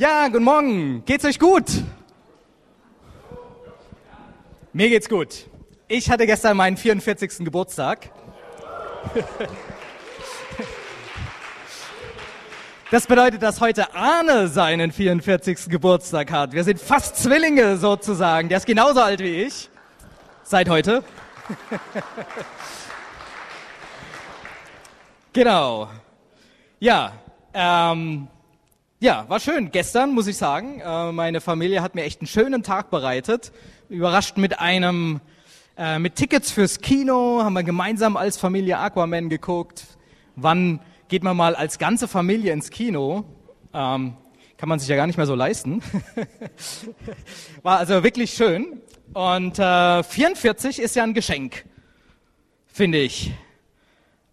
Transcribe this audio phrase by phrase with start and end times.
[0.00, 1.04] Ja, guten Morgen.
[1.04, 1.66] Geht's euch gut?
[4.72, 5.46] Mir geht's gut.
[5.88, 7.44] Ich hatte gestern meinen 44.
[7.44, 8.08] Geburtstag.
[12.90, 15.68] Das bedeutet, dass heute Arne seinen 44.
[15.68, 16.54] Geburtstag hat.
[16.54, 18.48] Wir sind fast Zwillinge sozusagen.
[18.48, 19.68] Der ist genauso alt wie ich.
[20.44, 21.04] Seit heute.
[25.34, 25.90] genau.
[26.78, 27.12] Ja,
[27.52, 28.28] ähm,
[29.02, 29.70] ja, war schön.
[29.70, 33.50] Gestern muss ich sagen, äh, meine Familie hat mir echt einen schönen Tag bereitet.
[33.88, 35.22] Überrascht mit einem,
[35.78, 39.86] äh, mit Tickets fürs Kino, haben wir gemeinsam als Familie Aquaman geguckt.
[40.36, 43.24] Wann geht man mal als ganze Familie ins Kino?
[43.72, 44.18] Ähm,
[44.58, 45.82] kann man sich ja gar nicht mehr so leisten.
[47.62, 48.82] War also wirklich schön.
[49.14, 51.64] Und äh, 44 ist ja ein Geschenk,
[52.66, 53.32] finde ich.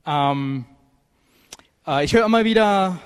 [0.05, 0.65] Ähm,
[1.87, 2.99] äh, ich höre immer wieder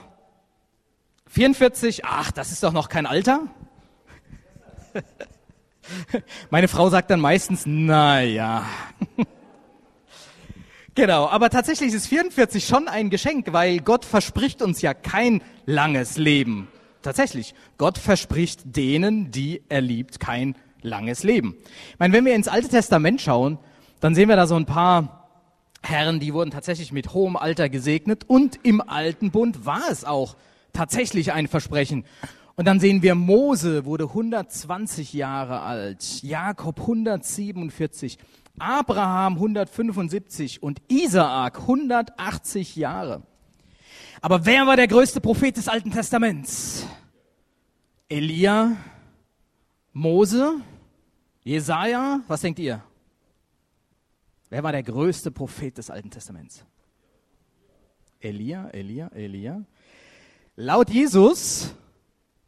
[1.31, 3.48] 44, ach, das ist doch noch kein Alter.
[6.50, 8.66] Meine Frau sagt dann meistens, na ja.
[10.94, 16.17] Genau, aber tatsächlich ist 44 schon ein Geschenk, weil Gott verspricht uns ja kein langes
[16.17, 16.67] Leben.
[17.02, 21.55] Tatsächlich, Gott verspricht denen, die er liebt, kein langes Leben.
[21.94, 23.58] Ich meine, wenn wir ins Alte Testament schauen,
[24.02, 25.30] dann sehen wir da so ein paar
[25.81, 30.36] Herren, die wurden tatsächlich mit hohem Alter gesegnet und im Alten Bund war es auch
[30.73, 32.05] tatsächlich ein Versprechen.
[32.55, 38.17] Und dann sehen wir, Mose wurde 120 Jahre alt, Jakob 147,
[38.59, 43.23] Abraham 175 und Isaak 180 Jahre.
[44.22, 46.86] Aber wer war der größte Prophet des Alten Testaments?
[48.08, 48.75] Elia,
[49.94, 50.61] Mose,
[51.44, 52.83] Jesaja, was denkt ihr?
[54.49, 56.66] Wer war der größte Prophet des Alten Testaments?
[58.19, 59.66] Elia, Elia, Elia.
[60.57, 61.73] Laut Jesus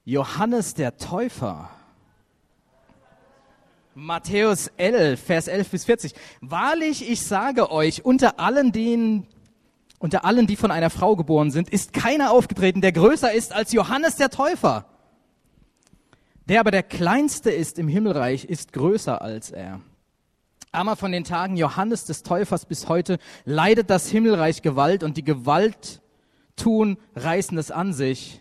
[0.04, 1.70] Johannes der Täufer.
[3.96, 6.14] Matthäus 11, Vers 11 bis 40.
[6.42, 9.26] Wahrlich, ich sage euch, unter allen denen,
[10.00, 13.72] unter allen, die von einer Frau geboren sind, ist keiner aufgetreten, der größer ist als
[13.72, 14.86] Johannes der Täufer.
[16.50, 19.80] Der aber der kleinste ist im Himmelreich, ist größer als er.
[20.74, 25.24] Aber von den Tagen Johannes des Täufers bis heute leidet das Himmelreich Gewalt und die
[25.24, 26.03] Gewalt
[26.56, 28.40] tun reißen es an sich.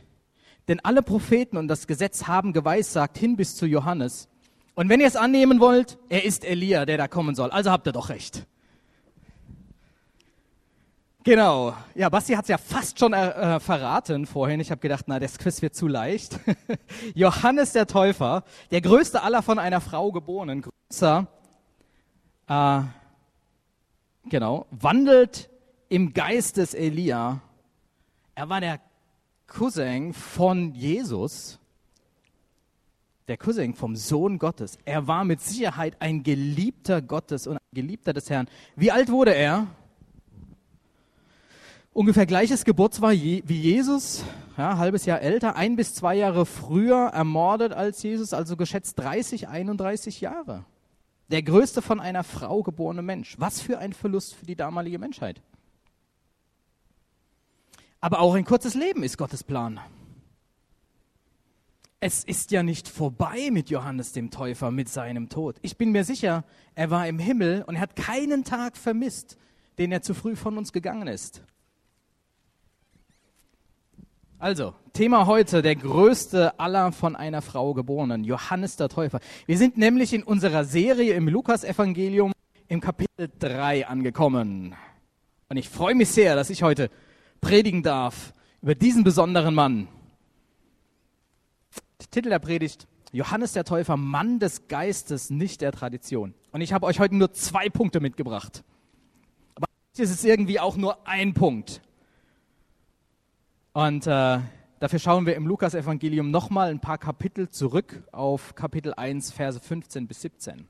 [0.69, 4.29] Denn alle Propheten und das Gesetz haben geweissagt hin bis zu Johannes.
[4.75, 7.51] Und wenn ihr es annehmen wollt, er ist Elia, der da kommen soll.
[7.51, 8.47] Also habt ihr doch recht.
[11.25, 11.75] Genau.
[11.95, 14.59] Ja, Basti hat es ja fast schon äh, verraten vorhin.
[14.59, 16.41] Ich habe gedacht, na, das Quiz wird zu leicht.
[17.15, 18.43] Johannes der Täufer,
[18.73, 21.29] der größte aller von einer Frau geborenen, größer,
[22.49, 22.81] äh,
[24.29, 25.49] genau, wandelt
[25.89, 27.41] im Geist des Elia.
[28.35, 28.81] Er war der
[29.47, 31.59] Cousin von Jesus
[33.29, 34.79] der Cousin vom Sohn Gottes.
[34.85, 38.49] Er war mit Sicherheit ein Geliebter Gottes und ein Geliebter des Herrn.
[38.77, 39.69] Wie alt wurde er?
[41.93, 44.25] Ungefähr gleiches Geburtsjahr wie Jesus,
[44.57, 49.49] ja, halbes Jahr älter, ein bis zwei Jahre früher ermordet als Jesus, also geschätzt 30,
[49.49, 50.65] 31 Jahre.
[51.31, 53.37] Der größte von einer Frau geborene Mensch.
[53.39, 55.43] Was für ein Verlust für die damalige Menschheit.
[58.03, 59.81] Aber auch ein kurzes Leben ist Gottes Plan
[62.05, 65.59] es ist ja nicht vorbei mit Johannes dem Täufer, mit seinem Tod.
[65.63, 66.43] Ich bin mir sicher,
[66.75, 69.39] er war im Himmel und er hat keinen Tag vermisst,
[69.79, 71.45] den er zu früh von uns gegangen ist.
[74.41, 79.21] Also, Thema heute, der größte aller von einer Frau geborenen, Johannes der Täufer.
[79.47, 82.33] Wir sind nämlich in unserer Serie im Lukasevangelium
[82.67, 84.75] im Kapitel 3 angekommen.
[85.49, 86.91] Und ich freue mich sehr, dass ich heute
[87.43, 88.33] predigen darf
[88.63, 89.89] über diesen besonderen Mann,
[92.11, 96.35] Titel der Predigt, Johannes der Täufer, Mann des Geistes, nicht der Tradition.
[96.53, 98.65] Und ich habe euch heute nur zwei Punkte mitgebracht.
[99.55, 101.81] Aber es ist irgendwie auch nur ein Punkt.
[103.73, 104.41] Und äh,
[104.79, 110.07] dafür schauen wir im Lukas-Evangelium nochmal ein paar Kapitel zurück auf Kapitel 1, Verse 15
[110.07, 110.69] bis 17.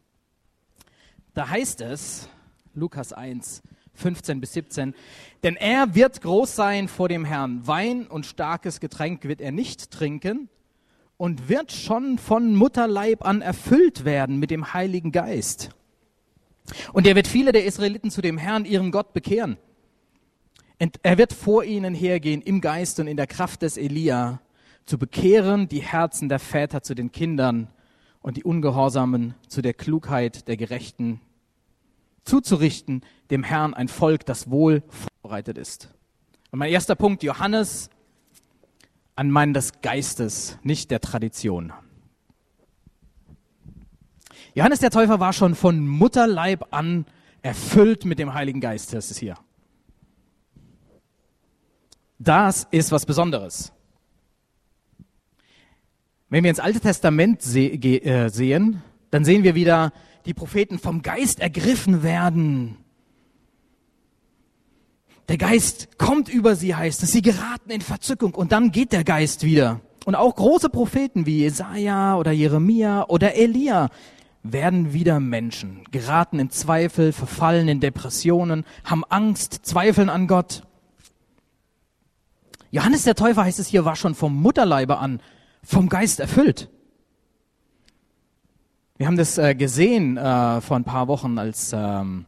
[1.34, 2.28] Da heißt es,
[2.74, 3.62] Lukas 1,
[3.94, 4.94] 15 bis 17,
[5.42, 7.66] denn er wird groß sein vor dem Herrn.
[7.66, 10.48] Wein und starkes Getränk wird er nicht trinken,
[11.22, 15.70] und wird schon von Mutterleib an erfüllt werden mit dem Heiligen Geist.
[16.92, 19.56] Und er wird viele der Israeliten zu dem Herrn, ihrem Gott, bekehren.
[20.80, 24.40] Und er wird vor ihnen hergehen im Geist und in der Kraft des Elia,
[24.84, 27.68] zu bekehren die Herzen der Väter zu den Kindern
[28.20, 31.20] und die Ungehorsamen zu der Klugheit der Gerechten,
[32.24, 34.82] zuzurichten dem Herrn ein Volk, das wohl
[35.22, 35.88] vorbereitet ist.
[36.50, 37.90] Und mein erster Punkt, Johannes
[39.14, 41.72] Ein Mann des Geistes, nicht der Tradition.
[44.54, 47.06] Johannes der Täufer war schon von Mutterleib an
[47.42, 49.36] erfüllt mit dem Heiligen Geist, das ist hier.
[52.18, 53.72] Das ist was Besonderes.
[56.28, 59.92] Wenn wir ins Alte Testament se äh, sehen, dann sehen wir wieder
[60.26, 62.76] die Propheten vom Geist ergriffen werden.
[65.28, 67.12] Der Geist kommt über sie, heißt es.
[67.12, 69.80] Sie geraten in Verzückung und dann geht der Geist wieder.
[70.04, 73.88] Und auch große Propheten wie Jesaja oder Jeremia oder Elia
[74.42, 80.64] werden wieder Menschen, geraten in Zweifel, verfallen in Depressionen, haben Angst, zweifeln an Gott.
[82.72, 85.20] Johannes der Täufer heißt es hier, war schon vom Mutterleibe an
[85.62, 86.68] vom Geist erfüllt.
[89.02, 92.24] Wir haben das äh, gesehen äh, vor ein paar Wochen, als ähm,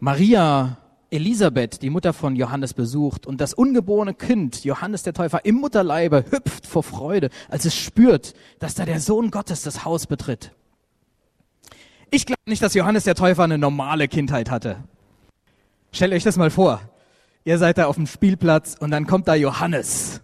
[0.00, 0.76] Maria
[1.08, 6.24] Elisabeth, die Mutter von Johannes, besucht und das ungeborene Kind, Johannes der Täufer, im Mutterleibe
[6.32, 10.50] hüpft vor Freude, als es spürt, dass da der Sohn Gottes das Haus betritt.
[12.10, 14.82] Ich glaube nicht, dass Johannes der Täufer eine normale Kindheit hatte.
[15.92, 16.80] Stellt euch das mal vor.
[17.44, 20.22] Ihr seid da auf dem Spielplatz und dann kommt da Johannes,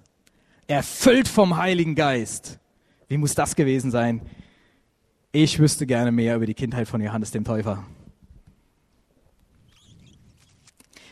[0.67, 2.59] erfüllt vom Heiligen Geist.
[3.07, 4.21] Wie muss das gewesen sein?
[5.37, 7.85] Ich wüsste gerne mehr über die Kindheit von Johannes dem Täufer.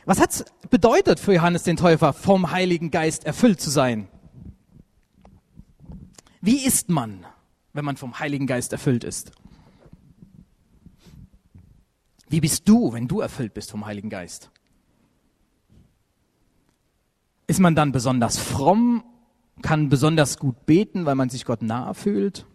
[0.04, 4.06] Was hat es bedeutet für Johannes den Täufer, vom Heiligen Geist erfüllt zu sein?
[6.40, 7.26] Wie ist man,
[7.72, 9.32] wenn man vom Heiligen Geist erfüllt ist?
[12.28, 14.52] Wie bist du, wenn du erfüllt bist vom Heiligen Geist?
[17.48, 19.02] Ist man dann besonders fromm,
[19.62, 22.46] kann besonders gut beten, weil man sich Gott nahe fühlt?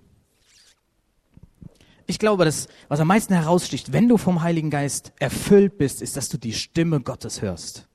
[2.10, 6.16] Ich glaube, das, was am meisten heraussticht, wenn du vom Heiligen Geist erfüllt bist, ist,
[6.16, 7.86] dass du die Stimme Gottes hörst.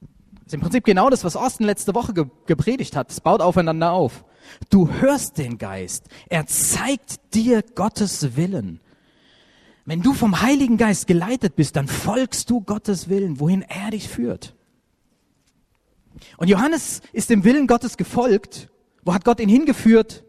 [0.00, 3.10] Das ist im Prinzip genau das, was Osten letzte Woche ge gepredigt hat.
[3.10, 4.24] Es baut aufeinander auf.
[4.70, 6.06] Du hörst den Geist.
[6.28, 8.80] Er zeigt dir Gottes Willen.
[9.84, 14.08] Wenn du vom Heiligen Geist geleitet bist, dann folgst du Gottes Willen, wohin er dich
[14.08, 14.54] führt.
[16.38, 18.70] Und Johannes ist dem Willen Gottes gefolgt.
[19.04, 20.24] Wo hat Gott ihn hingeführt?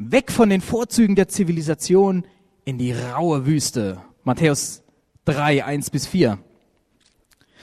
[0.00, 2.24] Weg von den Vorzügen der Zivilisation
[2.64, 4.00] in die raue Wüste.
[4.22, 4.84] Matthäus
[5.24, 6.38] 3, 1 bis 4.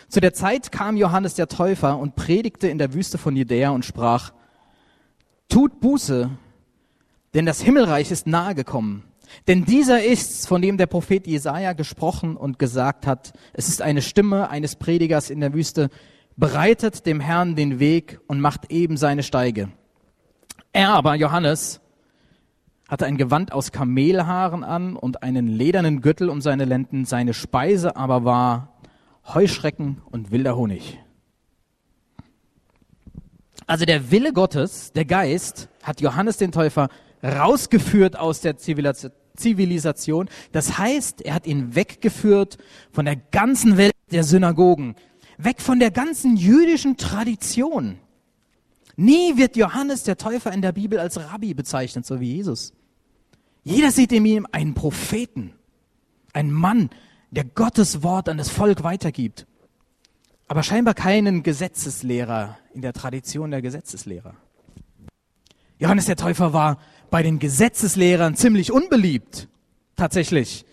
[0.09, 3.85] Zu der Zeit kam Johannes der Täufer und predigte in der Wüste von Judäa und
[3.85, 4.33] sprach,
[5.47, 6.29] Tut Buße,
[7.33, 9.05] denn das Himmelreich ist nahe gekommen.
[9.47, 14.01] Denn dieser ist's, von dem der Prophet Jesaja gesprochen und gesagt hat, es ist eine
[14.01, 15.89] Stimme eines Predigers in der Wüste,
[16.35, 19.69] bereitet dem Herrn den Weg und macht eben seine Steige.
[20.73, 21.79] Er aber, Johannes,
[22.87, 27.95] hatte ein Gewand aus Kamelhaaren an und einen ledernen Gürtel um seine Lenden, seine Speise
[27.95, 28.79] aber war
[29.33, 30.99] Heuschrecken und wilder Honig.
[33.67, 36.89] Also der Wille Gottes, der Geist, hat Johannes den Täufer
[37.23, 40.29] rausgeführt aus der Zivilisation.
[40.51, 42.59] Das heißt, er hat ihn weggeführt
[42.91, 44.95] von der ganzen Welt der Synagogen,
[45.39, 47.97] weg von der ganzen jüdischen Tradition.
[48.97, 52.73] Nie wird Johannes der Täufer in der Bibel als Rabbi bezeichnet, so wie Jesus.
[53.63, 55.53] Jeder sieht in ihm einen Propheten,
[56.33, 56.89] einen Mann,
[57.31, 59.47] der Gottes Wort an das Volk weitergibt,
[60.47, 64.35] aber scheinbar keinen Gesetzeslehrer in der Tradition der Gesetzeslehrer.
[65.79, 69.49] Johannes der Täufer war bei den Gesetzeslehrern ziemlich unbeliebt,
[69.95, 70.65] tatsächlich,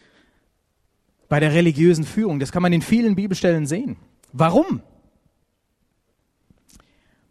[1.29, 2.39] bei der religiösen Führung.
[2.39, 3.97] Das kann man in vielen Bibelstellen sehen.
[4.33, 4.83] Warum?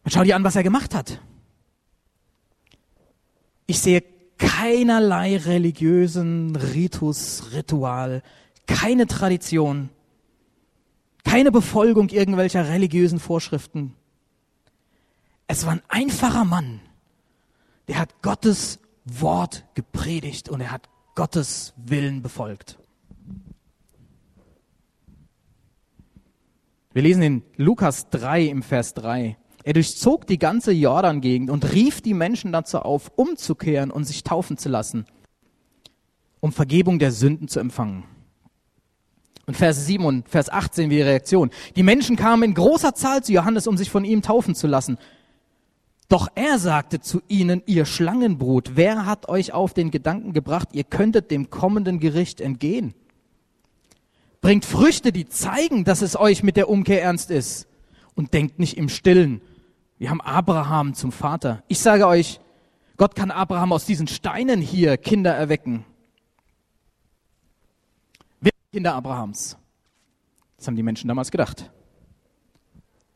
[0.03, 1.21] Und schau dir an, was er gemacht hat.
[3.67, 4.03] Ich sehe
[4.37, 8.23] keinerlei religiösen Ritus, Ritual,
[8.65, 9.89] keine Tradition,
[11.23, 13.93] keine Befolgung irgendwelcher religiösen Vorschriften.
[15.47, 16.81] Es war ein einfacher Mann,
[17.87, 22.79] der hat Gottes Wort gepredigt und er hat Gottes Willen befolgt.
[26.93, 29.37] Wir lesen in Lukas 3 im Vers 3.
[29.63, 34.57] Er durchzog die ganze Jordan-Gegend und rief die Menschen dazu auf, umzukehren und sich taufen
[34.57, 35.05] zu lassen,
[36.39, 38.03] um Vergebung der Sünden zu empfangen.
[39.45, 41.51] Und Vers 7 und Vers 8 sehen wir die Reaktion.
[41.75, 44.97] Die Menschen kamen in großer Zahl zu Johannes, um sich von ihm taufen zu lassen.
[46.07, 50.83] Doch er sagte zu ihnen, ihr Schlangenbrut, wer hat euch auf den Gedanken gebracht, ihr
[50.83, 52.93] könntet dem kommenden Gericht entgehen?
[54.41, 57.67] Bringt Früchte, die zeigen, dass es euch mit der Umkehr ernst ist.
[58.13, 59.41] Und denkt nicht im Stillen.
[60.01, 61.61] Wir haben Abraham zum Vater.
[61.67, 62.39] Ich sage euch,
[62.97, 65.85] Gott kann Abraham aus diesen Steinen hier Kinder erwecken.
[68.39, 69.57] Wer sind Kinder Abrahams?
[70.57, 71.69] Das haben die Menschen damals gedacht.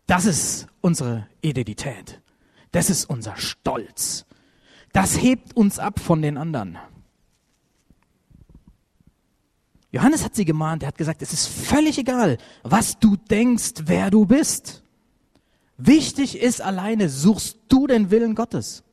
[0.05, 2.21] Das ist unsere Identität.
[2.71, 4.27] Das ist unser Stolz.
[4.93, 6.77] Das hebt uns ab von den anderen.
[9.89, 14.11] Johannes hat sie gemahnt, er hat gesagt, es ist völlig egal, was du denkst, wer
[14.11, 14.84] du bist.
[15.77, 18.83] Wichtig ist alleine, suchst du den Willen Gottes.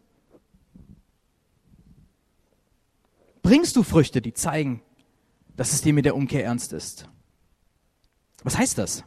[3.42, 4.82] Bringst du Früchte, die zeigen,
[5.56, 7.08] dass es dir mit der Umkehr ernst ist?
[8.42, 9.04] Was heißt das?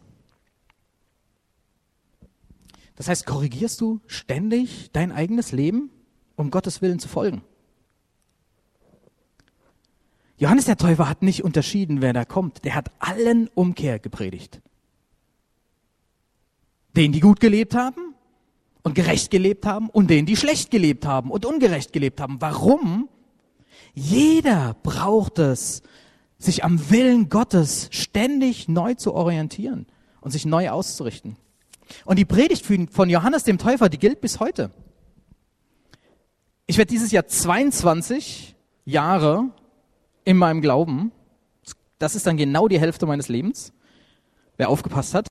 [2.95, 5.89] Das heißt, korrigierst du ständig dein eigenes Leben,
[6.35, 7.43] um Gottes Willen zu folgen?
[10.37, 12.65] Johannes der Täufer hat nicht unterschieden, wer da kommt.
[12.65, 14.61] Der hat allen Umkehr gepredigt.
[16.95, 18.15] Denen, die gut gelebt haben
[18.83, 22.37] und gerecht gelebt haben und denen, die schlecht gelebt haben und ungerecht gelebt haben.
[22.39, 23.09] Warum?
[23.93, 25.81] Jeder braucht es,
[26.37, 29.87] sich am Willen Gottes ständig neu zu orientieren
[30.21, 31.37] und sich neu auszurichten.
[32.03, 34.71] Und die Predigt von Johannes dem Täufer, die gilt bis heute.
[36.67, 39.49] Ich werde dieses Jahr 22 Jahre
[40.23, 41.11] in meinem Glauben.
[41.99, 43.71] Das ist dann genau die Hälfte meines Lebens.
[44.57, 45.27] Wer aufgepasst hat.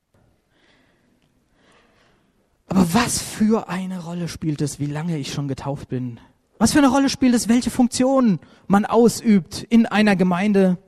[2.67, 6.21] Aber was für eine Rolle spielt es, wie lange ich schon getauft bin?
[6.59, 10.79] Was für eine Rolle spielt es, welche Funktion man ausübt in einer Gemeinde?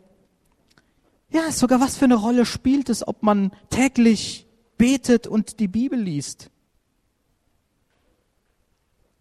[1.31, 4.47] Ja, sogar was für eine Rolle spielt es, ob man täglich
[4.79, 6.51] betet und die Bibel liest.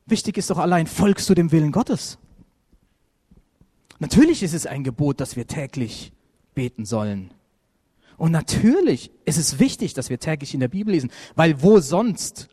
[0.06, 2.20] Wichtig ist doch allein, folgst du dem Willen Gottes?
[4.00, 6.14] Natürlich ist es ein Gebot, dass wir täglich
[6.54, 7.32] beten sollen.
[8.18, 12.48] Und natürlich ist es wichtig, dass wir täglich in der Bibel lesen, weil wo sonst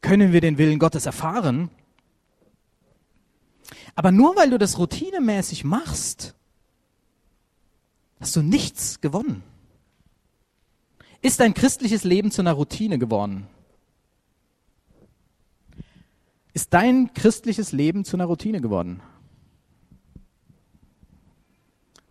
[0.00, 1.70] können wir den Willen Gottes erfahren?
[3.94, 6.34] Aber nur weil du das routinemäßig machst,
[8.20, 9.42] hast du nichts gewonnen.
[11.20, 13.46] Ist dein christliches Leben zu einer Routine geworden?
[16.54, 19.02] Ist dein christliches Leben zu einer Routine geworden?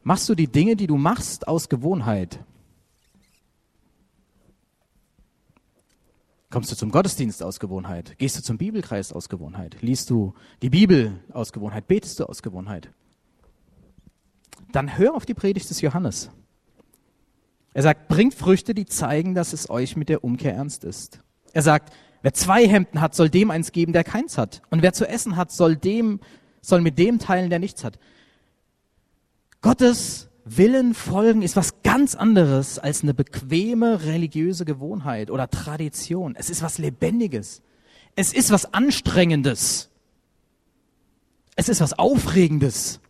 [0.03, 2.39] Machst du die Dinge, die du machst, aus Gewohnheit?
[6.49, 8.17] Kommst du zum Gottesdienst aus Gewohnheit?
[8.17, 9.77] Gehst du zum Bibelkreis aus Gewohnheit?
[9.81, 11.87] Liest du die Bibel aus Gewohnheit?
[11.87, 12.89] Betest du aus Gewohnheit?
[14.71, 16.29] Dann hör auf die Predigt des Johannes.
[17.73, 21.19] Er sagt, bringt Früchte, die zeigen, dass es euch mit der Umkehr ernst ist.
[21.51, 24.61] Er sagt, wer zwei Hemden hat, soll dem eins geben, der keins hat.
[24.69, 26.21] Und wer zu essen hat, soll dem,
[26.61, 27.99] soll mit dem teilen, der nichts hat.
[29.61, 36.35] Gottes Willen folgen ist was ganz anderes als eine bequeme religiöse Gewohnheit oder Tradition.
[36.37, 37.61] Es ist was Lebendiges.
[38.15, 39.89] Es ist was Anstrengendes.
[41.57, 43.01] Es ist was Aufregendes.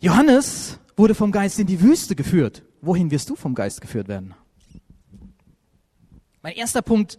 [0.00, 2.62] Johannes wurde vom Geist in die Wüste geführt.
[2.80, 4.34] Wohin wirst du vom Geist geführt werden?
[6.40, 7.18] Mein erster Punkt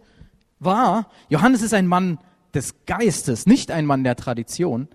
[0.58, 2.18] war, Johannes ist ein Mann
[2.52, 4.88] des Geistes, nicht ein Mann der Tradition.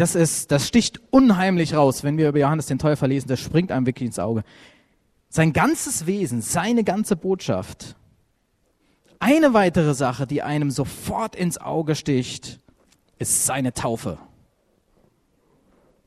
[0.00, 3.70] Das ist, das sticht unheimlich raus, wenn wir über Johannes den Täufer lesen, das springt
[3.70, 4.44] einem wirklich ins Auge.
[5.28, 7.96] Sein ganzes Wesen, seine ganze Botschaft.
[9.18, 12.60] Eine weitere Sache, die einem sofort ins Auge sticht,
[13.18, 14.16] ist seine Taufe.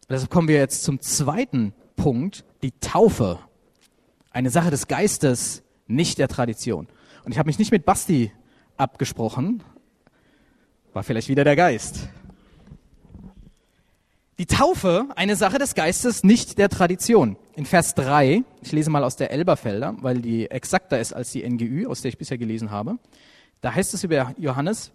[0.09, 3.37] Deshalb kommen wir jetzt zum zweiten Punkt die Taufe.
[4.31, 6.87] Eine Sache des Geistes, nicht der Tradition.
[7.25, 8.31] Und ich habe mich nicht mit Basti
[8.75, 9.61] abgesprochen,
[10.93, 12.09] war vielleicht wieder der Geist.
[14.39, 17.37] Die Taufe, eine Sache des Geistes, nicht der Tradition.
[17.55, 21.47] In Vers 3, ich lese mal aus der Elberfelder, weil die exakter ist als die
[21.47, 22.97] NGÜ, aus der ich bisher gelesen habe.
[23.61, 24.91] Da heißt es über Johannes,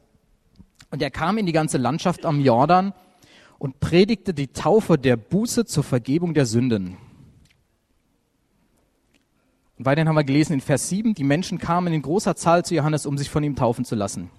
[0.90, 2.94] und er kam in die ganze Landschaft am Jordan
[3.58, 6.96] und predigte die Taufe der Buße zur Vergebung der Sünden.
[9.78, 12.74] Und weiterhin haben wir gelesen in Vers 7, die Menschen kamen in großer Zahl zu
[12.74, 14.30] Johannes, um sich von ihm taufen zu lassen.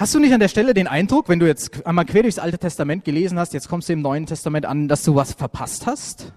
[0.00, 2.56] Hast du nicht an der Stelle den Eindruck, wenn du jetzt einmal quer durchs Alte
[2.56, 6.32] Testament gelesen hast, jetzt kommst du im Neuen Testament an, dass du was verpasst hast?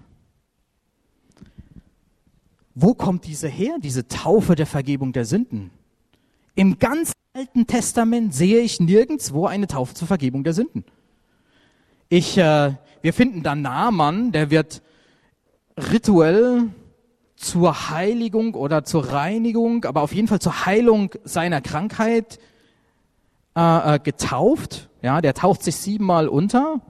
[2.74, 5.70] Wo kommt diese her, diese Taufe der Vergebung der Sünden?
[6.54, 10.84] Im ganzen Alten Testament sehe ich nirgendwo eine Taufe zur Vergebung der Sünden.
[12.10, 14.82] Ich, äh, wir finden da Naaman, der wird
[15.78, 16.64] rituell
[17.36, 22.38] zur Heiligung oder zur Reinigung, aber auf jeden Fall zur Heilung seiner Krankheit
[23.56, 24.90] äh, äh, getauft.
[25.02, 26.80] Ja, der taucht sich siebenmal unter.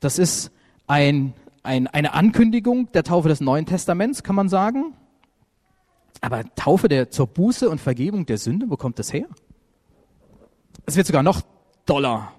[0.00, 0.50] Das ist
[0.86, 4.94] ein, ein, eine Ankündigung der Taufe des Neuen Testaments, kann man sagen.
[6.20, 9.26] Aber Taufe der, zur Buße und Vergebung der Sünde, wo kommt das her?
[10.86, 11.42] Es wird sogar noch
[11.86, 12.32] doller.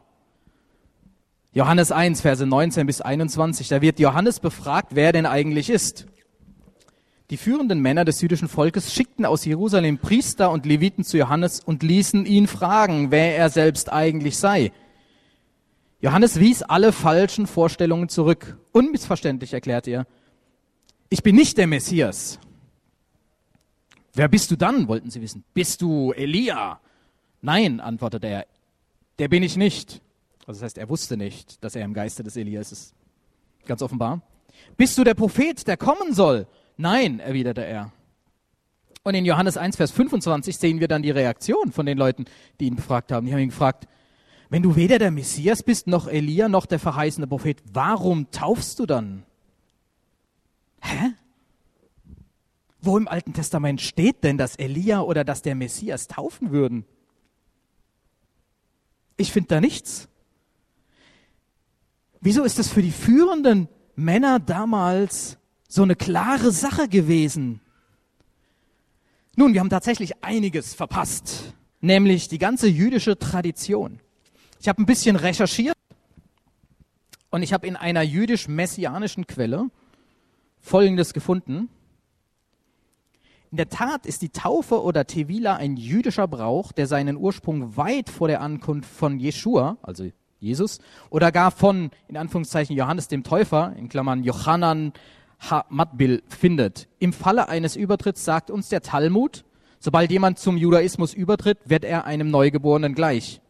[1.53, 6.07] Johannes 1, Verse 19 bis 21, da wird Johannes befragt, wer denn eigentlich ist.
[7.35, 11.83] Die führenden Männer des jüdischen Volkes schickten aus Jerusalem Priester und Leviten zu Johannes und
[11.83, 14.71] ließen ihn fragen, wer er selbst eigentlich sei.
[15.99, 18.57] Johannes wies alle falschen Vorstellungen zurück.
[18.71, 20.07] Unmissverständlich erklärte er,
[21.09, 22.39] ich bin nicht der Messias.
[24.13, 25.43] Wer bist du dann, wollten sie wissen.
[25.53, 26.79] Bist du Elia?
[27.41, 28.45] Nein, antwortete er,
[29.19, 30.01] der bin ich nicht.
[30.47, 32.93] Also das heißt, er wusste nicht, dass er im Geiste des Elias ist.
[33.65, 34.21] Ganz offenbar.
[34.77, 36.47] Bist du der Prophet, der kommen soll?
[36.77, 37.91] Nein, erwiderte er.
[39.03, 42.25] Und in Johannes 1, Vers 25 sehen wir dann die Reaktion von den Leuten,
[42.59, 43.27] die ihn befragt haben.
[43.27, 43.87] Die haben ihn gefragt,
[44.49, 48.85] wenn du weder der Messias bist, noch Elia, noch der verheißene Prophet, warum taufst du
[48.85, 49.23] dann?
[50.81, 51.13] Hä?
[52.81, 56.85] Wo im Alten Testament steht denn, dass Elia oder dass der Messias taufen würden?
[59.17, 60.07] Ich finde da nichts.
[62.21, 65.37] Wieso ist es für die führenden Männer damals
[65.75, 67.59] so eine klare Sache gewesen?
[69.35, 73.99] Nun, wir haben tatsächlich einiges verpasst, nämlich die ganze jüdische Tradition.
[74.61, 75.75] Ich habe ein bisschen recherchiert
[77.29, 79.69] und ich habe in einer jüdisch-messianischen Quelle
[80.61, 81.67] Folgendes gefunden.
[83.51, 88.09] In der Tat ist die Taufe oder Tevila ein jüdischer Brauch, der seinen Ursprung weit
[88.09, 90.79] vor der Ankunft von Jeschua, also Jesus,
[91.09, 94.93] oder gar von, in Anführungszeichen, Johannes dem Täufer, in Klammern Johannan
[95.69, 96.87] Matbil, findet.
[96.99, 99.45] Im Falle eines Übertritts sagt uns der Talmud,
[99.79, 103.41] sobald jemand zum Judaismus übertritt, wird er einem Neugeborenen gleich.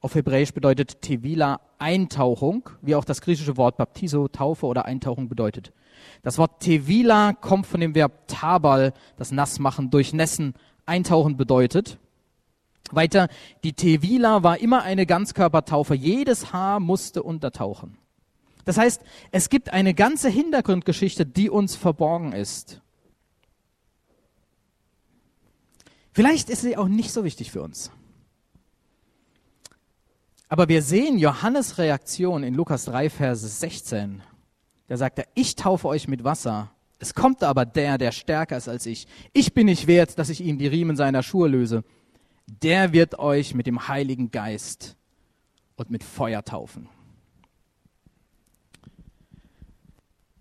[0.00, 5.72] Auf Hebräisch bedeutet Tevila Eintauchung, wie auch das griechische Wort Baptiso, Taufe oder Eintauchung bedeutet.
[6.22, 10.54] Das Wort Tevila kommt von dem Verb Tabal, das Nassmachen, durchnässen,
[10.86, 11.98] eintauchen bedeutet.
[12.90, 13.28] Weiter,
[13.62, 15.94] die Tevila war immer eine Ganzkörpertaufe.
[15.94, 17.98] Jedes Haar musste untertauchen.
[18.64, 22.80] Das heißt, es gibt eine ganze Hintergrundgeschichte, die uns verborgen ist.
[26.12, 27.90] Vielleicht ist sie auch nicht so wichtig für uns.
[30.48, 34.22] Aber wir sehen Johannes Reaktion in Lukas 3, Verse 16.
[34.88, 36.72] Da sagt er, ich taufe euch mit Wasser.
[36.98, 39.06] Es kommt aber der, der stärker ist als ich.
[39.32, 41.84] Ich bin nicht wert, dass ich ihm die Riemen seiner Schuhe löse
[42.62, 44.96] der wird euch mit dem Heiligen Geist
[45.76, 46.88] und mit Feuer taufen.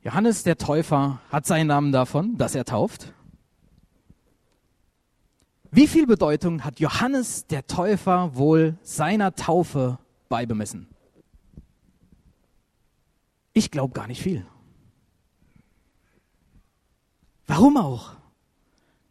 [0.09, 3.13] Johannes der Täufer hat seinen Namen davon, dass er tauft.
[5.69, 10.87] Wie viel Bedeutung hat Johannes der Täufer wohl seiner Taufe beibemessen?
[13.53, 14.47] Ich glaube gar nicht viel.
[17.45, 18.13] Warum auch?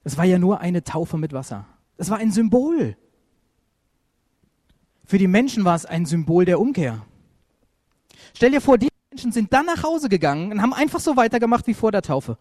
[0.02, 1.64] Es war ja nur eine Taufe mit Wasser.
[1.96, 2.96] Das war ein Symbol.
[5.06, 7.06] Für die Menschen war es ein Symbol der Umkehr.
[8.34, 11.66] Stell dir vor, die Menschen sind dann nach Hause gegangen und haben einfach so weitergemacht
[11.66, 12.36] wie vor der Taufe.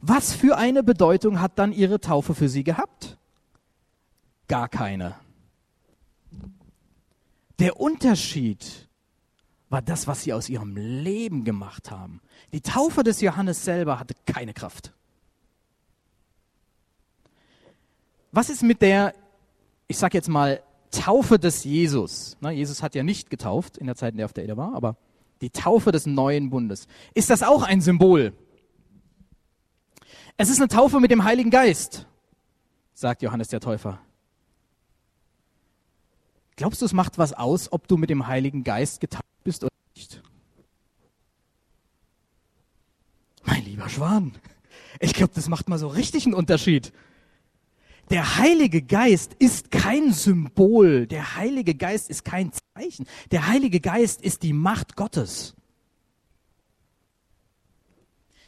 [0.00, 3.18] Was für eine Bedeutung hat dann ihre Taufe für sie gehabt?
[4.48, 5.16] Gar keine.
[7.58, 8.88] Der Unterschied
[9.68, 12.20] war das, was sie aus ihrem Leben gemacht haben.
[12.52, 14.92] Die Taufe des Johannes selber hatte keine Kraft.
[18.32, 19.14] Was ist mit der,
[19.88, 22.36] ich sag jetzt mal, Taufe des Jesus?
[22.40, 24.56] Na, Jesus hat ja nicht getauft in der Zeit, in der er auf der Erde
[24.56, 24.96] war, aber
[25.40, 26.86] die Taufe des neuen Bundes.
[27.14, 28.32] Ist das auch ein Symbol?
[30.36, 32.06] Es ist eine Taufe mit dem Heiligen Geist,
[32.94, 34.00] sagt Johannes der Täufer.
[36.56, 39.72] Glaubst du, es macht was aus, ob du mit dem Heiligen Geist getauft bist oder
[39.94, 40.22] nicht?
[43.44, 44.32] Mein lieber Schwan,
[44.98, 46.92] ich glaube, das macht mal so richtig einen Unterschied.
[48.10, 51.06] Der Heilige Geist ist kein Symbol.
[51.06, 53.06] Der Heilige Geist ist kein Zeichen.
[53.30, 55.54] Der Heilige Geist ist die Macht Gottes.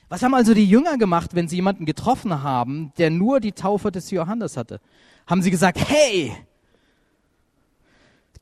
[0.09, 3.92] Was haben also die Jünger gemacht, wenn sie jemanden getroffen haben, der nur die Taufe
[3.92, 4.81] des Johannes hatte?
[5.27, 6.33] Haben sie gesagt, hey,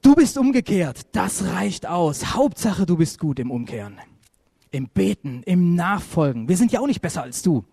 [0.01, 2.35] du bist umgekehrt, das reicht aus.
[2.35, 3.99] Hauptsache, du bist gut im Umkehren,
[4.71, 6.49] im Beten, im Nachfolgen.
[6.49, 7.65] Wir sind ja auch nicht besser als du.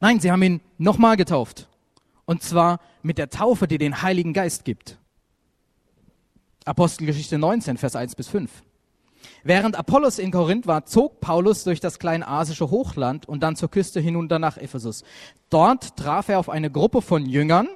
[0.00, 1.67] Nein, sie haben ihn nochmal getauft.
[2.28, 4.98] Und zwar mit der Taufe, die den Heiligen Geist gibt.
[6.66, 8.50] Apostelgeschichte 19, Vers 1 bis 5.
[9.44, 13.98] Während Apollos in Korinth war, zog Paulus durch das kleinasische Hochland und dann zur Küste
[13.98, 15.04] hinunter nach Ephesus.
[15.48, 17.66] Dort traf er auf eine Gruppe von Jüngern,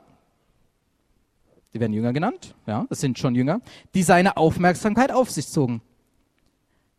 [1.72, 3.62] die werden Jünger genannt, ja, das sind schon Jünger,
[3.94, 5.80] die seine Aufmerksamkeit auf sich zogen.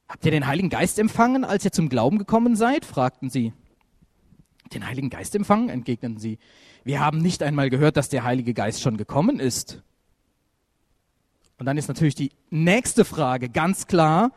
[0.08, 2.84] Habt ihr den Heiligen Geist empfangen, als ihr zum Glauben gekommen seid?
[2.84, 3.54] fragten sie.
[4.71, 5.69] Den Heiligen Geist empfangen?
[5.69, 6.39] entgegneten sie.
[6.84, 9.82] Wir haben nicht einmal gehört, dass der Heilige Geist schon gekommen ist.
[11.60, 14.32] Und dann ist natürlich die nächste Frage ganz klar,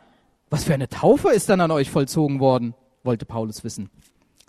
[0.49, 3.89] was für eine Taufe ist dann an euch vollzogen worden, wollte Paulus wissen.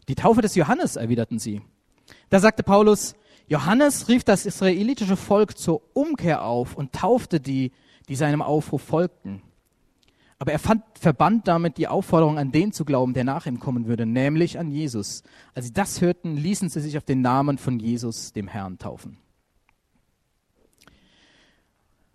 [0.09, 1.61] Die Taufe des Johannes, erwiderten sie.
[2.31, 3.15] Da sagte Paulus,
[3.49, 7.73] Johannes rief das israelitische Volk zur Umkehr auf und taufte die,
[8.09, 9.43] die seinem Aufruf folgten.
[10.39, 13.87] Aber er fand, verband damit die Aufforderung, an den zu glauben, der nach ihm kommen
[13.87, 15.25] würde, nämlich an Jesus.
[15.55, 19.19] Als sie das hörten, ließen sie sich auf den Namen von Jesus, dem Herrn, taufen.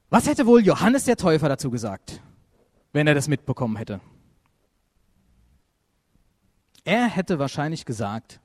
[0.09, 2.21] Was hätte wohl Johannes der Täufer dazu gesagt,
[2.93, 3.99] wenn er das mitbekommen hätte?
[6.85, 8.39] Er hätte wahrscheinlich gesagt,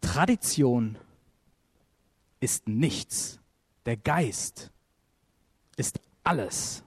[0.00, 0.96] Tradition
[2.40, 3.38] ist nichts.
[3.86, 4.70] Der Geist
[5.76, 6.82] ist alles.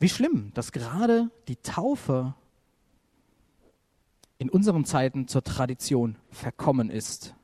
[0.00, 2.34] Wie schlimm, dass gerade die Taufe
[4.38, 7.34] in unseren Zeiten zur Tradition verkommen ist.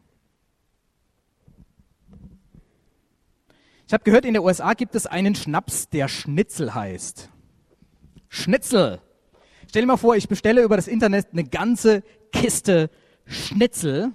[3.87, 7.29] Ich habe gehört, in den USA gibt es einen Schnaps, der Schnitzel heißt.
[8.31, 9.03] Schnitzel.
[9.69, 12.91] Stell dir mal vor, ich bestelle über das Internet eine ganze Kiste
[13.27, 14.13] Schnitzel,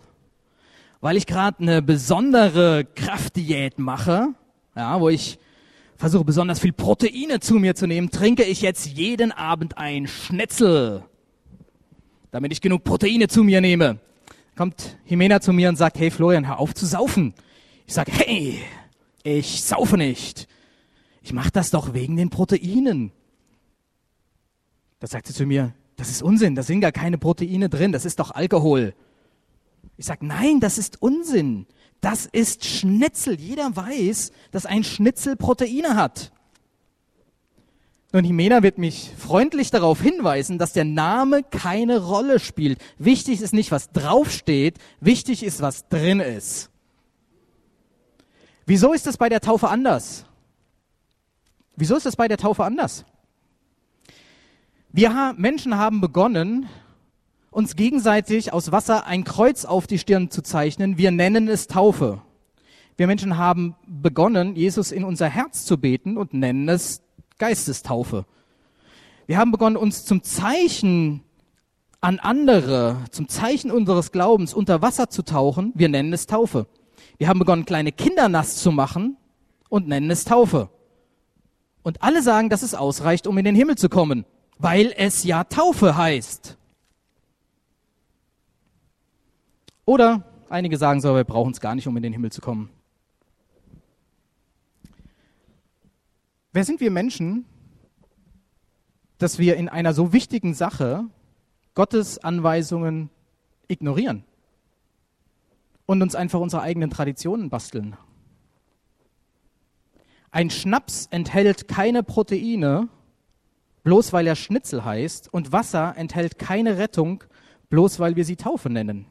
[0.99, 4.29] weil ich gerade eine besondere Kraftdiät mache,
[4.75, 5.37] ja, wo ich
[6.01, 11.03] versuche besonders viel Proteine zu mir zu nehmen, trinke ich jetzt jeden Abend ein Schnitzel,
[12.31, 13.99] damit ich genug Proteine zu mir nehme.
[14.57, 17.35] Kommt Jimena zu mir und sagt, hey Florian, hör auf zu saufen.
[17.85, 18.59] Ich sage, hey,
[19.21, 20.47] ich saufe nicht.
[21.21, 23.11] Ich mache das doch wegen den Proteinen.
[24.99, 28.05] Da sagt sie zu mir, das ist Unsinn, da sind gar keine Proteine drin, das
[28.05, 28.95] ist doch Alkohol.
[29.97, 31.67] Ich sage, nein, das ist Unsinn.
[32.01, 33.39] Das ist Schnitzel.
[33.39, 36.31] Jeder weiß, dass ein Schnitzel Proteine hat.
[38.11, 42.79] Nun, Himena wird mich freundlich darauf hinweisen, dass der Name keine Rolle spielt.
[42.97, 46.69] Wichtig ist nicht, was draufsteht, wichtig ist, was drin ist.
[48.65, 50.25] Wieso ist das bei der Taufe anders?
[51.77, 53.05] Wieso ist das bei der Taufe anders?
[54.91, 56.67] Wir Menschen haben begonnen,
[57.51, 60.97] uns gegenseitig aus Wasser ein Kreuz auf die Stirn zu zeichnen.
[60.97, 62.21] Wir nennen es Taufe.
[62.97, 67.01] Wir Menschen haben begonnen, Jesus in unser Herz zu beten und nennen es
[67.37, 68.25] Geistestaufe.
[69.27, 71.23] Wir haben begonnen, uns zum Zeichen
[71.99, 75.71] an andere, zum Zeichen unseres Glaubens unter Wasser zu tauchen.
[75.75, 76.67] Wir nennen es Taufe.
[77.17, 79.17] Wir haben begonnen, kleine Kinder nass zu machen
[79.69, 80.69] und nennen es Taufe.
[81.83, 84.25] Und alle sagen, dass es ausreicht, um in den Himmel zu kommen,
[84.57, 86.57] weil es ja Taufe heißt.
[89.85, 92.69] Oder einige sagen so, wir brauchen es gar nicht, um in den Himmel zu kommen.
[96.53, 97.45] Wer sind wir Menschen,
[99.17, 101.05] dass wir in einer so wichtigen Sache
[101.75, 103.09] Gottes Anweisungen
[103.67, 104.25] ignorieren
[105.85, 107.95] und uns einfach unsere eigenen Traditionen basteln?
[110.31, 112.89] Ein Schnaps enthält keine Proteine,
[113.83, 117.23] bloß weil er Schnitzel heißt, und Wasser enthält keine Rettung,
[117.69, 119.07] bloß weil wir sie Taufe nennen.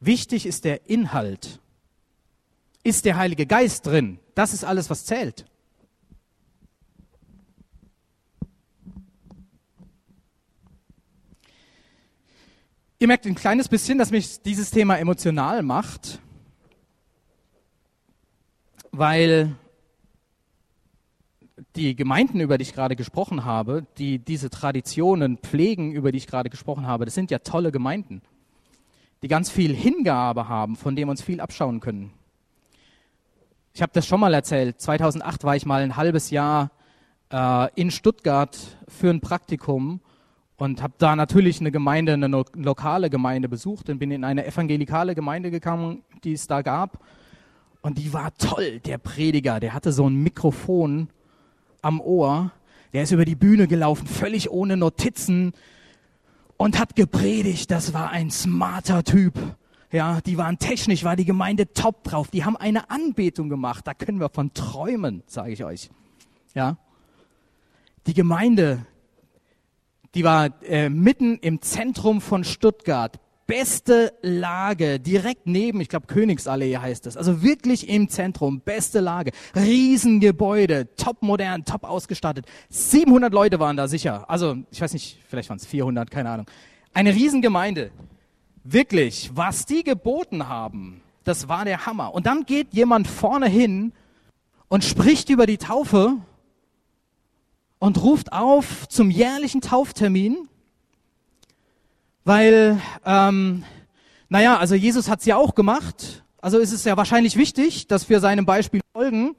[0.00, 1.60] Wichtig ist der Inhalt.
[2.84, 4.20] Ist der Heilige Geist drin?
[4.34, 5.44] Das ist alles, was zählt.
[13.00, 16.20] Ihr merkt ein kleines bisschen, dass mich dieses Thema emotional macht,
[18.90, 19.54] weil
[21.76, 26.26] die Gemeinden, über die ich gerade gesprochen habe, die diese Traditionen pflegen, über die ich
[26.26, 28.22] gerade gesprochen habe, das sind ja tolle Gemeinden
[29.22, 32.12] die ganz viel Hingabe haben, von dem uns viel abschauen können.
[33.74, 34.80] Ich habe das schon mal erzählt.
[34.80, 36.70] 2008 war ich mal ein halbes Jahr
[37.30, 38.56] äh, in Stuttgart
[38.88, 40.00] für ein Praktikum
[40.56, 44.46] und habe da natürlich eine Gemeinde, eine no lokale Gemeinde besucht und bin in eine
[44.46, 47.04] evangelikale Gemeinde gekommen, die es da gab.
[47.80, 51.08] Und die war toll, der Prediger, der hatte so ein Mikrofon
[51.80, 52.50] am Ohr,
[52.92, 55.52] der ist über die Bühne gelaufen, völlig ohne Notizen,
[56.58, 57.70] und hat gepredigt.
[57.70, 59.34] Das war ein smarter Typ.
[59.90, 62.28] Ja, die waren technisch, war die Gemeinde top drauf.
[62.28, 63.86] Die haben eine Anbetung gemacht.
[63.86, 65.88] Da können wir von träumen, sage ich euch.
[66.54, 66.76] Ja,
[68.06, 68.84] die Gemeinde,
[70.14, 76.76] die war äh, mitten im Zentrum von Stuttgart beste Lage, direkt neben, ich glaube Königsallee
[76.76, 82.44] heißt es, also wirklich im Zentrum, beste Lage, Riesengebäude, top modern, top ausgestattet.
[82.68, 86.46] 700 Leute waren da sicher, also ich weiß nicht, vielleicht waren es 400, keine Ahnung.
[86.92, 87.90] Eine Riesengemeinde.
[88.64, 92.14] Wirklich, was die geboten haben, das war der Hammer.
[92.14, 93.92] Und dann geht jemand vorne hin
[94.68, 96.18] und spricht über die Taufe
[97.78, 100.48] und ruft auf zum jährlichen Tauftermin
[102.28, 103.64] weil, ähm,
[104.28, 108.08] naja, also Jesus hat es ja auch gemacht Also ist es ja wahrscheinlich wichtig, dass
[108.10, 109.34] wir seinem Beispiel folgen.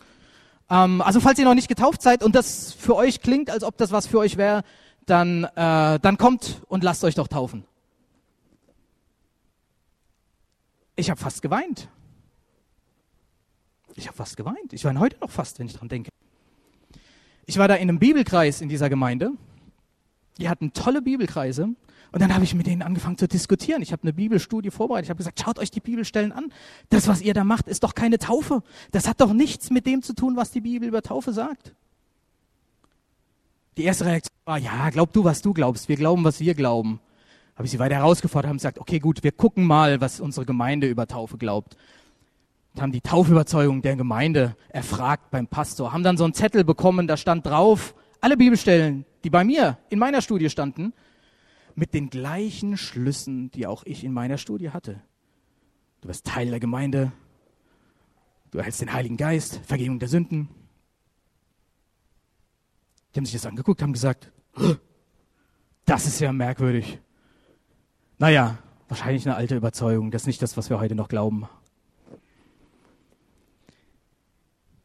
[0.72, 3.78] Ähm, also falls ihr noch nicht getauft seid und das für euch klingt, als ob
[3.78, 4.64] das was für euch wäre,
[5.06, 7.64] dann, äh, dann kommt und lasst euch doch taufen.
[10.96, 11.90] Ich habe fast geweint.
[13.96, 14.74] Ich habe fast geweint.
[14.74, 16.10] Ich weine heute noch fast, wenn ich dran denke.
[17.46, 19.32] Ich war da in einem Bibelkreis in dieser Gemeinde.
[20.40, 21.76] Die hatten tolle Bibelkreise.
[22.12, 23.82] Und dann habe ich mit denen angefangen zu diskutieren.
[23.82, 25.06] Ich habe eine Bibelstudie vorbereitet.
[25.06, 26.52] Ich habe gesagt, schaut euch die Bibelstellen an.
[26.90, 28.64] Das, was ihr da macht, ist doch keine Taufe.
[28.92, 31.76] Das hat doch nichts mit dem zu tun, was die Bibel über Taufe sagt.
[33.78, 35.88] Die erste Reaktion war, ja, glaub du, was du glaubst.
[35.88, 37.00] Wir glauben, was wir glauben.
[37.56, 40.88] Habe ich sie weiter herausgefordert, haben gesagt, okay, gut, wir gucken mal, was unsere Gemeinde
[40.88, 41.78] über Taufe glaubt.
[42.74, 47.08] Und haben die Taufüberzeugung der Gemeinde erfragt beim Pastor, haben dann so einen Zettel bekommen,
[47.08, 50.94] da stand drauf, alle Bibelstellen, die bei mir in meiner Studie standen,
[51.76, 55.02] mit den gleichen Schlüssen, die auch ich in meiner Studie hatte.
[56.02, 57.12] Du wirst Teil der Gemeinde,
[58.52, 60.50] du erhältst den Heiligen Geist, Vergebung der Sünden.
[63.14, 64.32] Die haben sich das angeguckt, haben gesagt,
[65.86, 67.00] das ist ja merkwürdig.
[68.18, 70.12] Naja, wahrscheinlich eine alte Überzeugung.
[70.12, 71.48] Das ist nicht das, was wir heute noch glauben.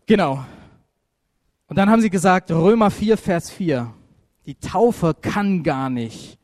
[0.06, 0.44] Genau.
[1.66, 3.92] Und dann haben sie gesagt, Römer 4, Vers 4,
[4.46, 6.38] die Taufe kann gar nicht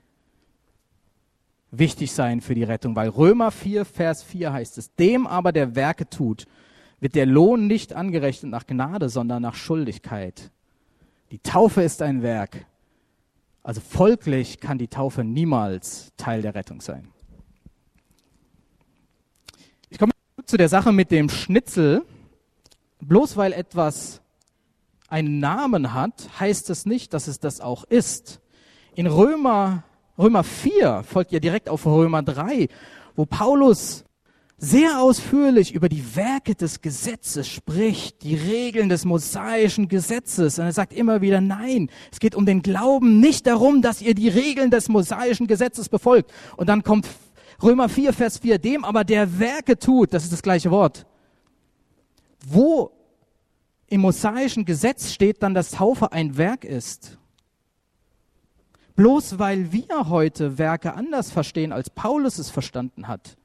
[1.71, 5.75] wichtig sein für die Rettung, weil Römer 4, Vers 4 heißt es, dem aber der
[5.75, 6.47] Werke tut,
[7.01, 10.51] wird der Lohn nicht angerechnet nach Gnade, sondern nach Schuldigkeit.
[11.31, 12.67] Die Taufe ist ein Werk.
[13.63, 17.09] Also folglich kann die Taufe niemals Teil der Rettung sein.
[19.89, 20.13] Ich komme
[20.45, 22.05] zu der Sache mit dem Schnitzel.
[23.01, 24.21] Bloß weil etwas
[25.09, 28.41] einen Namen hat, heißt es nicht, dass es das auch ist.
[28.95, 29.85] In Römer,
[30.21, 32.69] Römer 4 folgt ja direkt auf Römer 3,
[33.17, 34.05] wo Paulus
[34.59, 40.59] sehr ausführlich über die Werke des Gesetzes spricht, die Regeln des mosaischen Gesetzes.
[40.59, 44.15] Und er sagt immer wieder, nein, es geht um den Glauben, nicht darum, dass ihr
[44.15, 46.31] die Regeln des mosaischen Gesetzes befolgt.
[46.59, 47.09] Und dann kommt
[47.63, 51.07] Römer 4, Vers 4, dem aber der Werke tut, das ist das gleiche Wort.
[52.47, 52.91] Wo
[53.87, 57.20] im mosaischen Gesetz steht dann, dass Taufe ein Werk ist.
[59.01, 63.39] Bloß weil wir heute Werke anders verstehen, als Paulus es verstanden hat,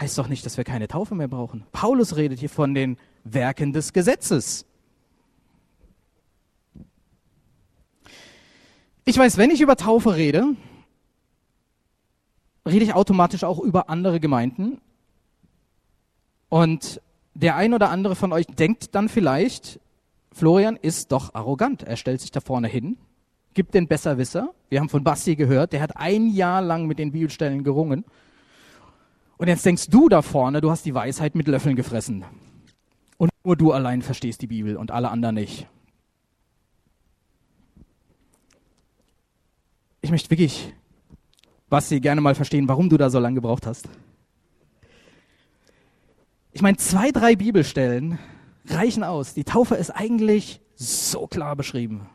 [0.00, 1.66] heißt doch nicht, dass wir keine Taufe mehr brauchen.
[1.70, 4.64] Paulus redet hier von den Werken des Gesetzes.
[9.04, 10.56] Ich weiß, wenn ich über Taufe rede,
[12.66, 14.80] rede ich automatisch auch über andere Gemeinden.
[16.48, 17.02] Und
[17.34, 19.78] der ein oder andere von euch denkt dann vielleicht,
[20.32, 21.82] Florian ist doch arrogant.
[21.82, 22.96] Er stellt sich da vorne hin,
[23.60, 24.54] gibt den Besserwisser.
[24.70, 28.06] Wir haben von Basti gehört, der hat ein Jahr lang mit den Bibelstellen gerungen.
[29.36, 32.24] Und jetzt denkst du da vorne, du hast die Weisheit mit Löffeln gefressen.
[33.18, 35.66] Und nur du allein verstehst die Bibel und alle anderen nicht.
[40.00, 40.72] Ich möchte wirklich,
[41.68, 43.90] Basti, gerne mal verstehen, warum du da so lange gebraucht hast.
[46.52, 48.18] Ich meine, zwei, drei Bibelstellen
[48.64, 49.34] reichen aus.
[49.34, 52.08] Die Taufe ist eigentlich so klar beschrieben.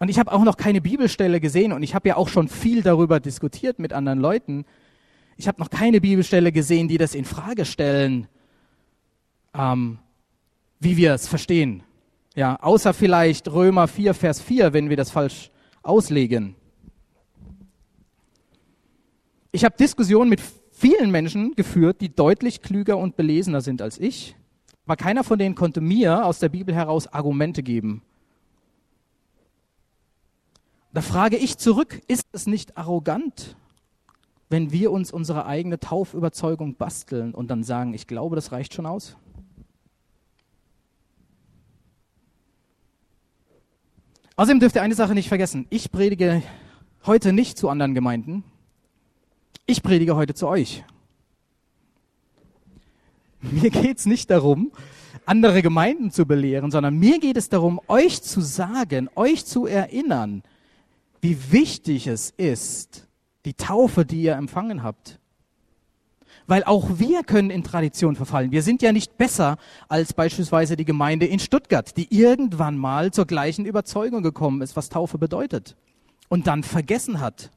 [0.00, 2.82] Und ich habe auch noch keine Bibelstelle gesehen und ich habe ja auch schon viel
[2.82, 4.64] darüber diskutiert mit anderen Leuten,
[5.36, 8.28] ich habe noch keine Bibelstelle gesehen, die das in Frage stellen,
[9.54, 9.98] ähm,
[10.80, 11.82] wie wir es verstehen.
[12.34, 15.50] Ja, außer vielleicht Römer 4, Vers 4, wenn wir das falsch
[15.82, 16.56] auslegen.
[19.52, 24.36] Ich habe Diskussionen mit vielen Menschen geführt, die deutlich klüger und belesener sind als ich,
[24.86, 28.02] aber keiner von denen konnte mir aus der Bibel heraus Argumente geben.
[30.92, 33.56] Da frage ich zurück, ist es nicht arrogant,
[34.48, 38.86] wenn wir uns unsere eigene Taufüberzeugung basteln und dann sagen, ich glaube, das reicht schon
[38.86, 39.16] aus?
[44.34, 45.66] Außerdem dürft ihr eine Sache nicht vergessen.
[45.70, 46.42] Ich predige
[47.06, 48.42] heute nicht zu anderen Gemeinden.
[49.66, 50.82] Ich predige heute zu euch.
[53.42, 54.72] Mir geht es nicht darum,
[55.24, 60.42] andere Gemeinden zu belehren, sondern mir geht es darum, euch zu sagen, euch zu erinnern,
[61.20, 63.06] wie wichtig es ist,
[63.44, 65.18] die Taufe, die ihr empfangen habt.
[66.46, 68.50] Weil auch wir können in Tradition verfallen.
[68.50, 69.56] Wir sind ja nicht besser
[69.88, 74.88] als beispielsweise die Gemeinde in Stuttgart, die irgendwann mal zur gleichen Überzeugung gekommen ist, was
[74.88, 75.76] Taufe bedeutet
[76.28, 77.50] und dann vergessen hat.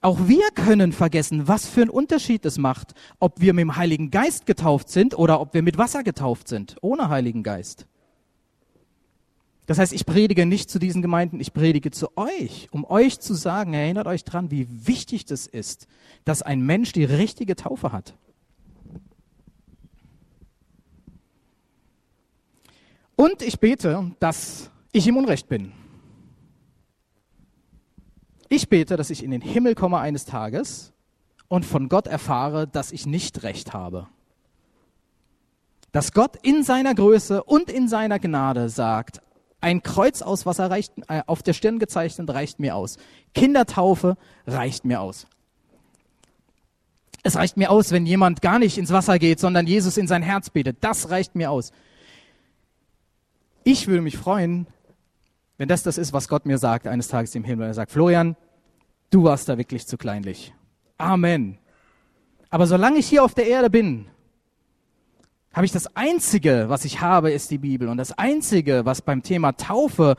[0.00, 4.10] Auch wir können vergessen, was für einen Unterschied es macht, ob wir mit dem Heiligen
[4.10, 7.86] Geist getauft sind oder ob wir mit Wasser getauft sind, ohne Heiligen Geist.
[9.66, 13.34] Das heißt, ich predige nicht zu diesen Gemeinden, ich predige zu euch, um euch zu
[13.34, 15.88] sagen, erinnert euch dran, wie wichtig das ist,
[16.24, 18.14] dass ein Mensch die richtige Taufe hat.
[23.16, 25.72] Und ich bete, dass ich im Unrecht bin.
[28.48, 30.92] Ich bete, dass ich in den Himmel komme eines Tages
[31.48, 34.06] und von Gott erfahre, dass ich nicht recht habe.
[35.90, 39.22] Dass Gott in seiner Größe und in seiner Gnade sagt,
[39.60, 42.98] ein Kreuz aus Wasser reicht, äh, auf der Stirn gezeichnet reicht mir aus.
[43.34, 44.16] Kindertaufe
[44.46, 45.26] reicht mir aus.
[47.22, 50.22] Es reicht mir aus, wenn jemand gar nicht ins Wasser geht, sondern Jesus in sein
[50.22, 50.78] Herz betet.
[50.82, 51.72] Das reicht mir aus.
[53.64, 54.68] Ich würde mich freuen,
[55.58, 57.66] wenn das das ist, was Gott mir sagt eines Tages im Himmel.
[57.66, 58.36] Er sagt, Florian,
[59.10, 60.54] du warst da wirklich zu kleinlich.
[60.98, 61.58] Amen.
[62.50, 64.06] Aber solange ich hier auf der Erde bin,
[65.56, 67.88] habe ich das Einzige, was ich habe, ist die Bibel.
[67.88, 70.16] Und das Einzige, was beim Thema Taufe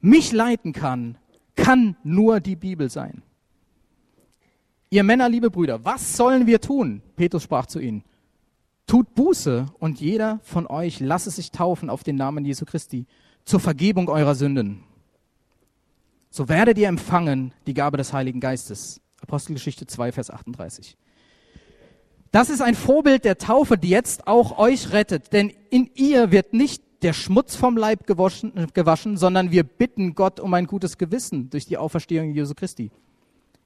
[0.00, 1.18] mich leiten kann,
[1.54, 3.22] kann nur die Bibel sein.
[4.90, 7.00] Ihr Männer, liebe Brüder, was sollen wir tun?
[7.14, 8.02] Petrus sprach zu ihnen.
[8.88, 13.06] Tut Buße und jeder von euch lasse sich taufen auf den Namen Jesu Christi
[13.44, 14.82] zur Vergebung eurer Sünden.
[16.28, 19.00] So werdet ihr empfangen die Gabe des Heiligen Geistes.
[19.20, 20.96] Apostelgeschichte 2, Vers 38.
[22.36, 26.52] Das ist ein Vorbild der Taufe, die jetzt auch euch rettet, denn in ihr wird
[26.52, 31.48] nicht der Schmutz vom Leib gewaschen, gewaschen, sondern wir bitten Gott um ein gutes Gewissen
[31.48, 32.90] durch die Auferstehung Jesu Christi.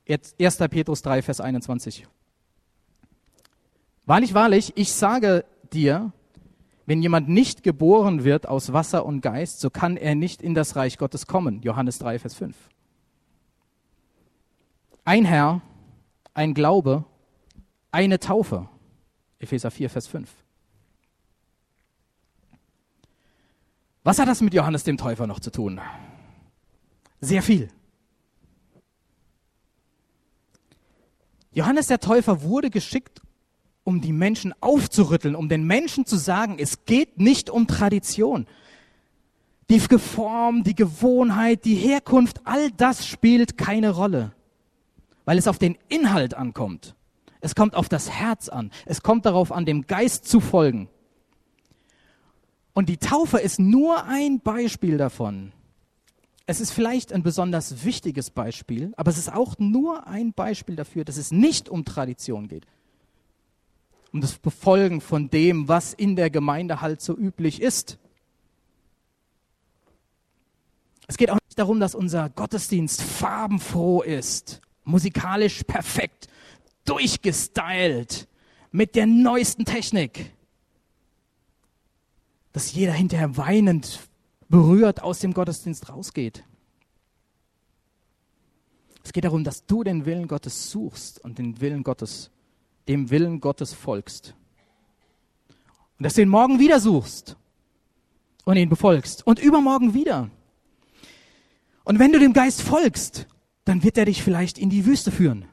[0.09, 0.37] 1.
[0.71, 2.07] Petrus 3, Vers 21.
[4.07, 6.13] Wahrlich, wahrlich, ich sage dir,
[6.87, 10.77] wenn jemand nicht geboren wird aus Wasser und Geist, so kann er nicht in das
[10.77, 11.61] Reich Gottes kommen.
[11.63, 12.57] Johannes 3, Vers 5.
[15.05, 15.61] Ein Herr,
[16.35, 17.05] ein Glaube,
[17.93, 18.69] eine Taufe.
[19.39, 20.29] Epheser 4, Vers 5.
[24.03, 25.81] Was hat das mit Johannes dem Täufer noch zu tun?
[27.21, 27.69] Sehr viel.
[31.53, 33.21] Johannes der Täufer wurde geschickt,
[33.85, 38.47] um die Menschen aufzurütteln, um den Menschen zu sagen, es geht nicht um Tradition.
[39.69, 44.33] Die Form, die Gewohnheit, die Herkunft, all das spielt keine Rolle,
[45.25, 46.95] weil es auf den Inhalt ankommt.
[47.41, 48.71] Es kommt auf das Herz an.
[48.87, 50.89] Es kommt darauf an, dem Geist zu folgen.
[52.73, 55.53] Und die Taufe ist nur ein Beispiel davon.
[56.47, 61.05] Es ist vielleicht ein besonders wichtiges Beispiel, aber es ist auch nur ein Beispiel dafür,
[61.05, 62.67] dass es nicht um Tradition geht
[64.13, 67.99] um das Befolgen von dem, was in der Gemeinde halt so üblich ist.
[71.07, 76.29] Es geht auch nicht darum, dass unser Gottesdienst farbenfroh ist, musikalisch perfekt,
[76.91, 78.29] durchgestylt,
[78.71, 80.33] mit der neuesten Technik.
[82.53, 84.09] Dass jeder hinterher weinend
[84.49, 86.45] berührt aus dem Gottesdienst rausgeht.
[89.03, 92.31] Es geht darum, dass du den Willen Gottes suchst und den Willen Gottes
[92.91, 94.35] dem Willen Gottes folgst.
[95.99, 97.37] Und dass du ihn morgen wieder suchst
[98.45, 100.29] und ihn befolgst und übermorgen wieder.
[101.85, 103.27] Und wenn du dem Geist folgst,
[103.65, 105.45] dann wird er dich vielleicht in die Wüste führen,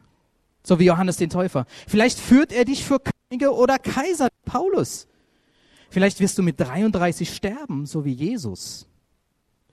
[0.68, 1.66] so wie Johannes den Täufer.
[1.88, 5.08] Vielleicht führt er dich für Könige oder Kaiser, Paulus.
[5.90, 8.88] Vielleicht wirst du mit 33 sterben, so wie Jesus.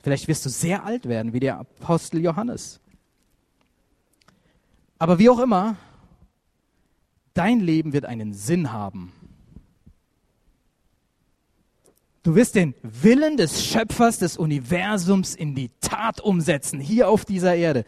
[0.02, 2.80] Vielleicht wirst du sehr alt werden, wie der Apostel Johannes.
[4.98, 5.76] Aber wie auch immer,
[7.34, 9.12] Dein Leben wird einen Sinn haben.
[12.22, 17.54] Du wirst den Willen des Schöpfers des Universums in die Tat umsetzen, hier auf dieser
[17.54, 17.84] Erde.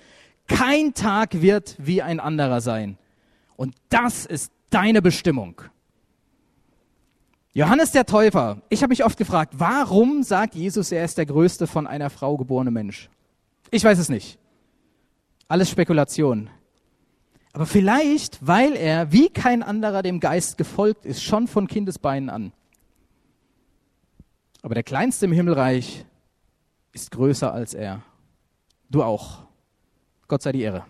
[0.46, 2.98] Kein Tag wird wie ein anderer sein.
[3.56, 5.62] Und das ist deine Bestimmung.
[7.52, 11.66] Johannes der Täufer, ich habe mich oft gefragt, warum sagt Jesus, er ist der größte
[11.66, 13.08] von einer Frau geborene Mensch?
[13.70, 14.38] Ich weiß es nicht.
[15.48, 16.50] Alles Spekulation.
[17.54, 22.52] Aber vielleicht, weil er wie kein anderer dem Geist gefolgt ist, schon von Kindesbeinen an.
[24.60, 26.04] Aber der Kleinste im Himmelreich
[26.92, 28.02] ist größer als er.
[28.90, 29.45] Du auch.
[30.28, 30.84] Gott sei die Ehre.